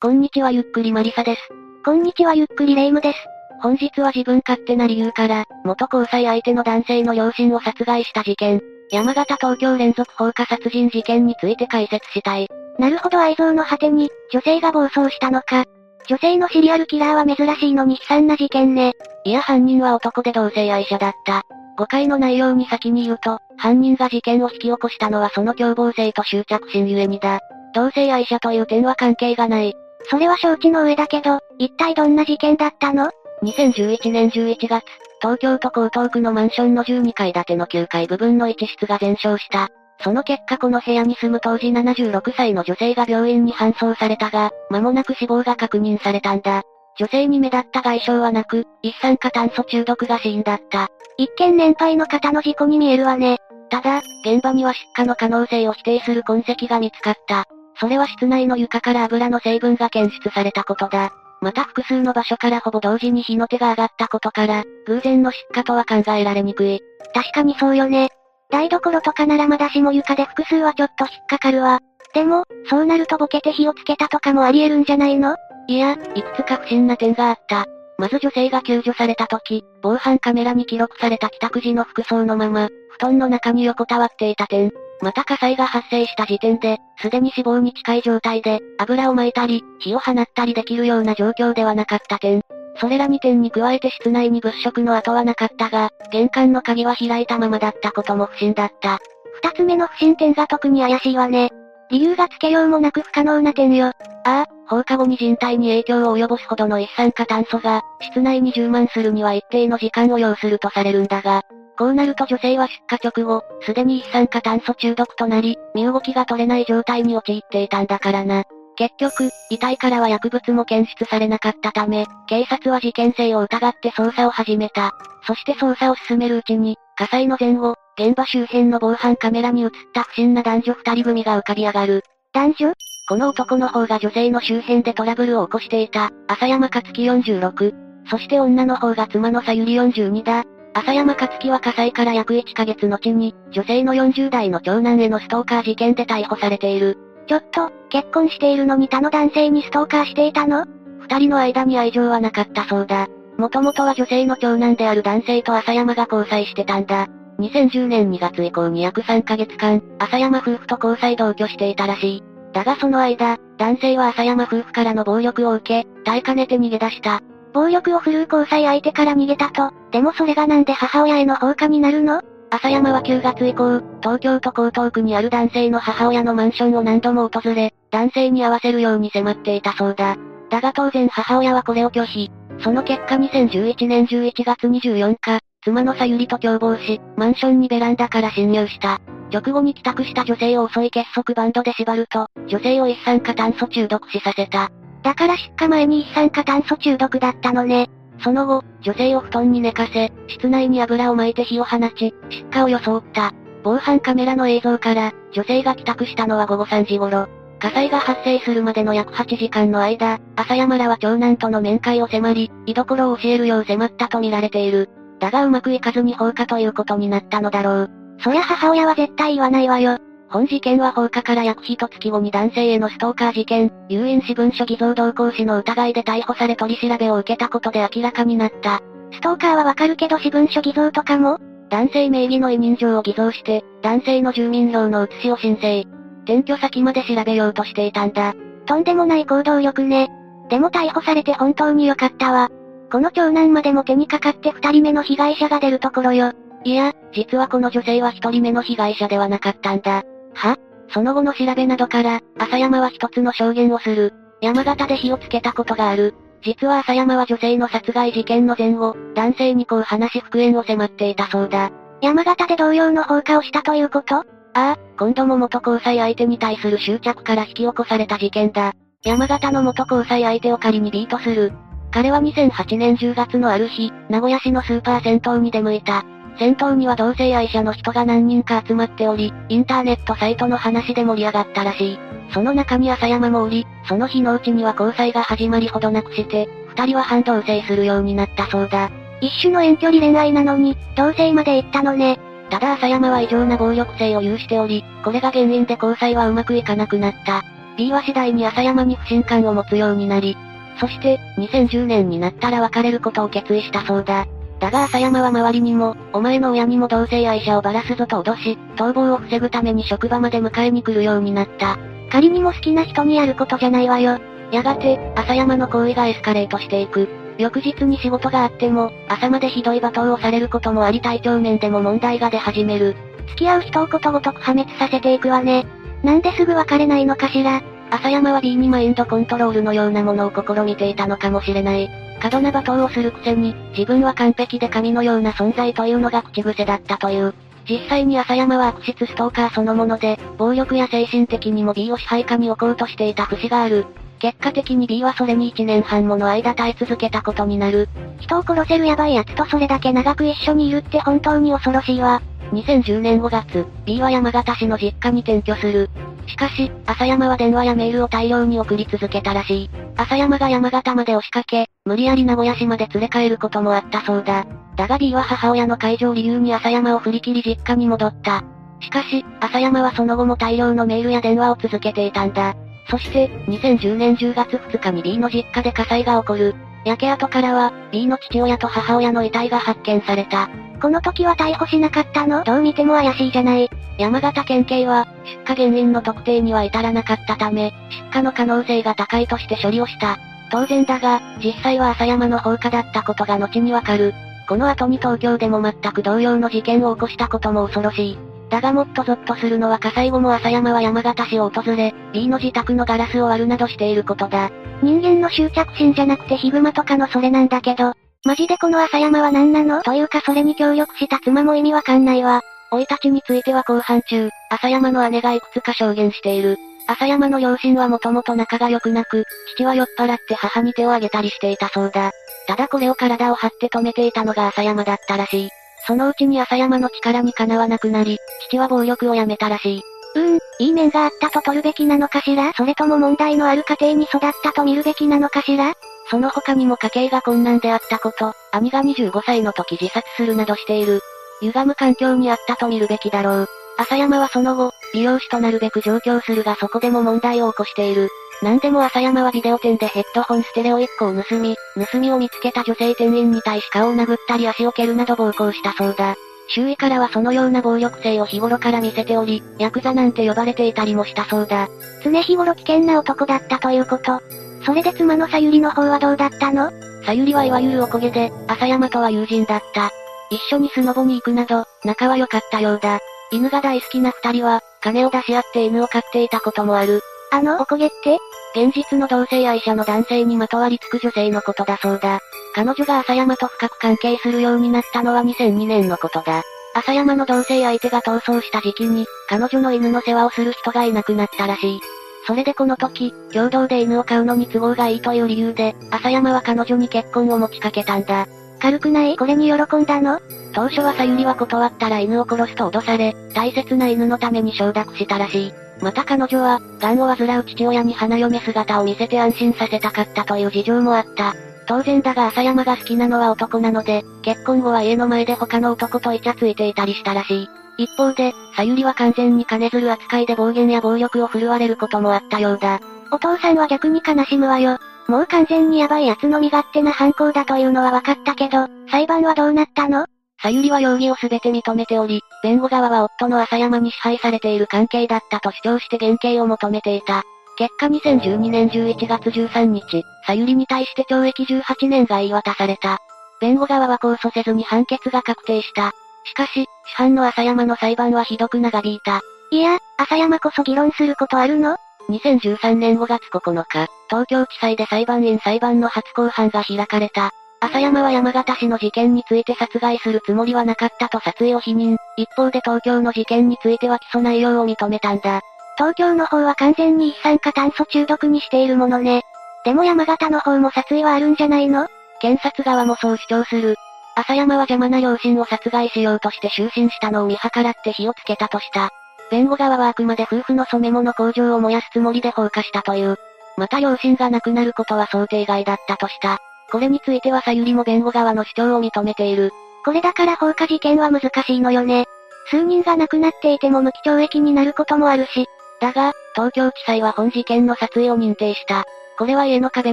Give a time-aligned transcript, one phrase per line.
[0.00, 1.40] こんにちはゆっくりマリサです。
[1.84, 3.18] こんにちはゆっくりレイムです。
[3.60, 8.60] 本日は自分勝手な理由から、元交際相手の男性の両親を殺害した事件、
[8.92, 12.46] 山形東京連続放火殺人事件について解説したい。
[12.78, 15.64] なるほど愛憎の果てに、女性が暴走したのか。
[16.06, 18.92] 女性のシリアルキラーは珍しいのに悲惨な事件ね。
[19.24, 21.42] いや犯人は男で同性愛者だった。
[21.76, 27.40] 誤解の内容に先に言うと、犯人が事件を引き起こしたのはその凶暴性と執着心ゆえにだ。
[27.74, 29.74] 同性愛者という点は関係がない。
[30.10, 33.10] それは承知の上だけど、一体どんな事件だったの
[33.42, 34.84] ?2011 年11月、
[35.20, 39.68] 東京都江東区のマンションの12階建ての9階部分の一室が全焼した。
[40.00, 46.62] その結果この部屋に住む当時76歳の女性が病院に搬送されたが、間もなく死亡が確認されたんだ。
[46.98, 50.88] 女性に目立った外傷はなく、一酸化炭素中毒が死因だった。
[51.16, 53.38] 一見年配の方の事故に見えるわね。
[53.70, 57.44] ただ、現場には出火の可能性を否定する痕跡が見つかった。
[57.80, 61.12] それは室内の床から油の成分が検出されたことだ。
[61.40, 66.80] また複数の場所からほぼ同時に火の手が上がったことから、偶然の出火とは考えられにくい。
[67.14, 68.08] 確かにそうよね。
[68.50, 71.80] 台所とかならまだしも床で複数はちょっと引っかかるわ。
[72.14, 75.36] でも、そうなるとボケて火をつけたとかもあり得るんじゃないの？
[75.68, 77.66] いや、いくつか不審な点があった。
[77.98, 84.72] まず女性が救助された時、防犯カメラに記録された帰宅時の服装のまま、布団の中に横たわっていた点。
[85.00, 92.42] また火災が発生した時点で、すでに死亡に近い状態で、油を撒いたり、火を放ったりできるような状況ではなかった点。
[92.80, 98.98] それら2点に加えて室内に物色の跡はなかったが、玄関の鍵は開いたままだったことも不審だった。
[99.42, 101.50] 二つ目の不審点が特に怪しいわね。
[101.90, 103.86] 理由がつけようもなく不可能な点よ。
[103.86, 111.44] ああ、放課後に人体に影響を及ぼすほどの一酸化炭素が、室内に充満するには一定の時間を要するとされるんだが、
[111.78, 118.42] こうなると女性は出火直後、すでに一酸化炭素中毒となり、身動きが取れない状態に陥っていたんだからな。
[118.74, 124.92] 結局、遺体からは薬物も検出されなかったため、警察は事件性を疑って捜査を始めた。
[125.24, 132.02] そして捜査を進めるうちに、火災の前後、現場周辺の防犯カメラに映った不審な男女二人組が浮かび上がる。
[132.32, 132.72] 男女？
[133.08, 137.72] この男の方が女性の周辺でトラブルを起こしていた、浅山克樹46。
[138.10, 140.44] そして女の方が妻のさゆり42だ。
[140.78, 146.98] 浅山克樹は火災から約1ヶ月後に、女性の40代の長男へのストーカー事件で逮捕されている。
[147.26, 150.66] ちょっと、結婚しているのに他の男性にストーカーしていたの？
[151.00, 153.08] 二人の間に愛情はなかったそうだ。
[153.38, 157.08] もともとは女性の長男である男性と浅山が交際してたんだ。
[157.40, 162.22] 2010年2月以降に約3ヶ月間、浅山夫婦と交際同居していたらしい。
[162.52, 167.20] だがその間、男性は浅山夫婦からの暴力を受け、耐えかねて逃げ出した。
[167.58, 172.22] 暴力を振るう交際相手から逃げたと、でもそれがなんで母親への放火になるの？
[172.50, 180.16] 浅山は9月以降、東京都江東区にある男性の母親のマンションを何度も訪れ、男性に会わせるように迫っていたそうだ。
[180.50, 182.30] だが当然母親はこれを拒否。
[182.60, 189.00] その結果2011年11月24日、妻のさゆりと共謀し、マンションにベランダから侵入した。
[189.32, 194.70] 直後に帰宅した女性を襲い結束バンドで縛ると、女性を一酸化炭素中毒死させた。
[195.02, 197.88] だから出荷前に一酸化炭素中毒だったのね。
[198.22, 203.32] その後、女性を布団に寝かせ、室内に油を撒いて火を放ち、出火を装った。
[203.62, 207.28] 防犯カメラの映像から、女性が帰宅したのは午後3時頃。
[207.60, 214.88] 火災が発生するまでの約8時間の間、朝山らは長男との面会を迫り、居所を教えるよう迫ったと見られている。
[215.18, 217.90] だがうまくいかずに放火ということになったのだろう。
[218.20, 219.98] そりゃ母親は絶対言わないわよ。
[220.30, 228.80] 本事件は放火から約一月後に男性へのストーカー事件、有印私文書偽造同行使の疑いで逮捕され取り調べを受けたことで明らかになった。
[229.10, 231.38] ストーカーはわかるけど私文書偽造とかも？
[231.70, 235.86] 男性名義の委任状を偽造して、男性の住民票の写しを申請。
[236.24, 238.34] 転居先まで調べようとしていたんだ。
[238.66, 240.10] とんでもない行動力ね。
[240.50, 242.50] でも逮捕されて本当に良かったわ。
[242.92, 246.32] この長男までも手にかかって二人目の被害者が出るところよ。
[246.64, 250.02] いや、実はこの女性は一人目の被害者ではなかったんだ。
[250.34, 250.56] は？
[250.90, 254.14] その後の調べなどから、浅山は一つの証言をする。
[254.40, 256.14] 山形で火をつけたことがある。
[256.42, 261.70] 実は浅山は女性の殺害事件の前後、男性にこう話し復縁を迫っていたそうだ。
[262.00, 264.16] 山形で同様の放火をしたということ？
[264.16, 268.72] ああ、今度も元交際相手に対する執着から引き起こされた事件だ。
[269.04, 271.52] 山形の元交際相手を仮にビートする。
[271.90, 276.04] 彼は2008年10月のある日、名古屋市のスーパー銭湯に出向いた。
[276.38, 281.98] 銭湯には同性愛者の人が何人か集まっており、インターネットサイトの話で盛り上がったらしい。
[282.32, 288.90] その中に浅山もおり、その日のうちには交際が始まりほどなくして、二人は反同棲するようになったそうだ。
[289.20, 292.20] 一種の遠距離恋愛なのに、同棲まで行ったのね。
[292.50, 297.42] ただ浅山は異常な暴力性を有しており、これが原因で交際はうまくいかなくなった。
[297.76, 300.36] B は次第に朝山に不信感を持つようになり、
[300.80, 304.26] そして、2010年になったら別れることを決意したそうだ。
[304.60, 311.78] だが朝山は周りにも、お前の親にも同性愛者をばらすぞと脅し、逃亡を防ぐために職場まで迎えに来るようになった。
[312.10, 314.18] 仮にも好きな人にやることじゃないわよ。
[314.50, 317.08] やがて、朝山の行為がエスカレートしていく。
[317.38, 322.96] 翌日に仕事があっても、朝までひどい罵倒をされることもあり体調面でも問題が出始める。
[323.28, 325.66] 付き合う人をことごとく破滅させていくわね。
[326.02, 327.62] なんですぐ別れないのかしら。
[327.90, 331.88] 朝山は B にマインドコントロールのようなものを試みていたのかもしれない。
[332.20, 337.34] 過度な罵倒をするくせに、自分は完璧で神のような存在というのが口癖だったという。
[337.68, 343.86] 実際に朝山は悪質ストーカーそのもので、暴力や精神的にも B を支配下に置こうとしていた節がある。
[344.18, 347.88] 結果的に B はそれに1年半もの間耐え続けたことになる。
[348.20, 352.20] 人を殺せるヤバい奴とそれだけ長く一緒にいるって本当に恐ろしいわ。
[352.52, 355.90] 2010年5月、B は山形市の実家に転居する。
[356.28, 359.70] しかし、朝山は電話やメールを大量に送り続けたらしい。
[359.96, 364.46] 朝山が山形まで押しかけ、無理やり名古屋市まで連れ帰ることもあったそうだ。
[364.76, 368.44] だが B は母親の解除を理由に朝山を振り切り実家に戻った。
[368.80, 372.54] しかし、朝山はその後も大量のメールや電話を続けていたんだ。
[372.90, 376.54] そして、2010年10月2日に B の実家で火災が起こる。
[376.84, 380.48] 焼け跡からは、B の父親と母親の遺体が発見された。
[380.80, 382.44] この時は逮捕しなかったの？
[382.44, 383.68] どう見ても怪しいじゃない。
[383.98, 385.08] 山形県警は、
[385.46, 390.18] 出火原因の特定には至らなかったため、出火の可能性が高いとして処理をした。
[390.50, 394.14] 当然だが、実際は朝山の放火だったことが後にわかる。
[394.48, 398.18] この後に東京でも全く同様の事件を起こしたことも恐ろしい。
[398.48, 404.50] だがもっとゾッとするのは火災後も朝山は山形市を訪れ、B の自宅のガラスを割るなどしていることだ。
[404.80, 407.92] 人間の執着心じゃなくてヒグマとかのそれなんだけど、
[408.24, 409.82] マジでこの朝山は何なの？
[409.82, 412.40] というかそれに協力した妻も意味わかんないわ。
[412.70, 416.58] 老いたちについては後半中、朝山の姉がいくつか証言している。
[416.86, 419.24] 朝山の両親はもともと仲が良くなく、
[419.54, 422.12] 父は酔っ払って母に手を挙げたりしていたそうだ。
[422.46, 425.50] ただこれを体を張って止めていたのが朝山だったらしい。
[425.86, 428.18] そのうちに朝山の力にかなわなくなり、
[428.48, 429.82] 父は暴力をやめたらしい。
[430.14, 432.52] うーん、いい面があったと取るべきなのかしら？
[432.54, 435.74] それとも問題のある家庭に育ったと見るべきなのかしら？
[436.10, 441.02] その他にも家計が困難であったこと、兄が25歳の時自殺するなどしている。
[441.42, 443.48] 歪む環境にあったと見るべきだろう。
[443.76, 448.08] 朝山はその後、美容師となるべく上京するがそこでも問題を起こしている。
[448.42, 451.56] なんでも朝山はビデオ店でヘッドホンステレオ1個を盗み、
[451.90, 456.16] 盗みを見つけた女性店員に対し顔を殴ったり足を蹴るなど暴行したそうだ。
[456.48, 461.68] 周囲からはそのような暴力性を日頃から見せており、ヤクザなんて呼ばれていたりもしたそうだ。
[462.02, 464.20] 常日頃危険な男だったということ。
[464.64, 466.70] それで妻のさゆりの方はどうだったの？
[467.04, 469.90] さゆりはいわゆるおこげで、朝山とは友人だった。
[470.30, 473.00] 一緒にスノボに行くなど、仲は良かったようだ。
[473.30, 477.00] 犬が大好きな二人は、金を出し合って犬を飼っていたこともある。
[477.30, 478.18] あのおこげって？
[478.54, 482.20] 現実の同性愛者の男性にまとわりつく女性のことだそうだ。
[482.54, 486.42] 彼女が朝山と深く関係するようになったのは2002年のことだ。
[486.74, 491.80] 朝山の同性相手が逃走した時期に、彼女の犬の世話をする人がいなくなったらしい。
[492.26, 498.26] それでこの時、共同で犬を飼うのに都合がいいという理由で、朝山は彼女に結婚を持ちかけたんだ。
[498.60, 499.16] 軽くない？
[499.16, 500.20] これに喜んだの？
[500.52, 505.52] 当初はさゆりは断ったら犬を殺すと脅され、大切な犬のために承諾したらしい。
[505.80, 511.34] また彼女は、癌を患う父親に花嫁姿を見せて安心させたかったという事情もあった。
[511.66, 517.48] 当然だが朝山が好きなのは男なので、結婚後は家の前で他の男とイチャついていたりしたらしい。
[517.84, 522.80] 一方で、さゆりは完全に金づる扱いで暴言や暴力を振るわれることもあったようだ。
[523.12, 524.78] お父さんは逆に悲しむわよ。
[525.08, 530.04] もう完全にヤバい奴の身勝手な犯行だというのは分かったけど、裁判はどうなったの？
[530.40, 537.22] さゆりは容疑をすべて認めており、弁護側は夫の朝山に支配されている関係だったと主張して減刑を求めていた。
[537.56, 542.98] 結果2012年11月13日、さゆりに対して懲役18年が言い渡された。
[543.40, 545.92] 弁護側は控訴せずに判決が確定した。
[546.24, 549.22] しかし、市販の朝山の裁判はひどく長引いた。
[549.50, 551.78] いや、朝山こそ議論することあるの
[552.10, 557.30] ？2013年5月9日、東京地裁で裁判員裁判の初公判が開かれた。
[557.60, 561.96] 朝山は山形市の事件について殺害するつもりはなかったと殺意を否認。
[562.16, 565.40] 一方で東京の事件については起訴内容を認めたんだ。
[565.76, 569.22] 東京の方は完全に一酸化炭素中毒にしているものね。
[569.64, 571.88] でも山形の方も殺意はあるんじゃないの？
[572.20, 573.76] 検察側もそう主張する。
[574.14, 578.90] 朝山は邪魔な両親を殺害しようとして就寝したのを見計らって火をつけたとした。
[579.30, 583.18] 弁護側はあくまで夫婦の染め物工場を燃やすつもりで放火したという。
[583.58, 586.38] また両親が亡くなることは想定外だったとした。
[586.70, 589.52] これについてはさゆりも弁護側の主張を認めている。
[589.84, 592.06] これだから放火事件は難しいのよね。
[592.50, 595.46] 数人が亡くなっていても無期懲役になることもあるし、
[595.80, 598.84] だが、東京地裁は本事件の殺意を認定した。
[599.18, 599.92] これは家の壁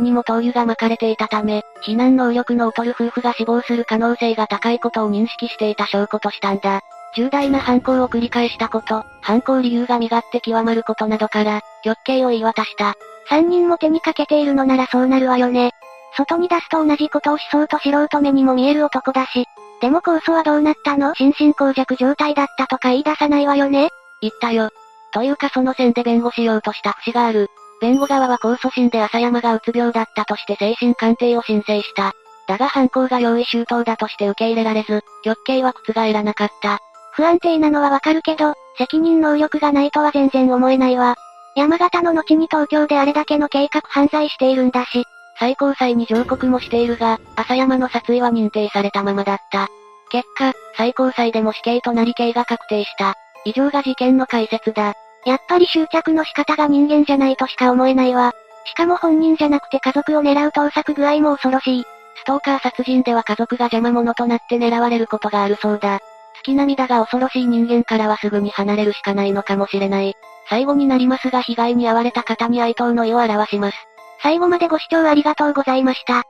[0.02, 6.82] にも灯油が巻かれていたため、避難能力の劣る夫婦が死亡する可能性が高いことを認識していた証拠としたんだ。
[7.16, 12.96] 重大な犯行を繰り返したこと、犯行理由が身勝手極まることなどから、極刑を言い渡した。
[13.30, 15.72] 三人も手にかけているのならそうなるわよね。
[16.18, 19.46] 外に出すと同じことをしそうと素人目にも見える男だし。
[19.82, 21.14] でも控訴はどうなったの？
[21.16, 23.90] 心神耗弱状態だったとか言い出さないわよね
[24.22, 24.70] 言ったよ。
[25.12, 27.50] というかその線で弁護しようとした節がある。
[27.82, 32.14] 弁護側は控訴審で浅山がうつ病だったとして精神鑑定を申請した。
[32.48, 36.80] だが犯行が用意周到だとして受け入れられず、極刑は覆らなかった。
[37.14, 41.16] 不安定なのはわかるけど、責任能力がないとは全然思えないわ。
[41.56, 45.06] 山形の後に東京であれだけの計画犯罪しているんだし。
[45.38, 49.68] 最高裁に上告もしているが、浅山の殺意は認定されたままだった。
[50.10, 53.16] 結果、最高裁でも死刑となり刑が確定した。
[53.46, 54.94] 以上が事件の解説だ。
[55.26, 58.34] やっぱり執着の仕方が人間じゃないとしか思えないわ。
[58.66, 61.84] しかも本人じゃなくて家族を狙う盗作具合も恐ろしい。
[62.18, 66.00] ストーカー殺人では家族が邪魔者となって狙われることがあるそうだ。
[66.42, 70.16] 月並みだが恐ろしい人間からはすぐに離れるしかないのかもしれない。
[70.48, 73.78] 最後になりますが被害に遭われた方に哀悼の意を表します。
[74.22, 76.24] 最後までご視聴ありがとうございました。